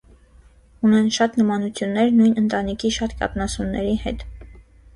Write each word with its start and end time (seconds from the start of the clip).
Ունեն 0.87 1.11
շատ 1.17 1.37
նմանություններ 1.41 2.11
նույն 2.17 2.35
ընտանիքի 2.45 2.93
շատ 2.99 3.17
կաթնասունների 3.23 3.95
հետ։ 4.07 4.29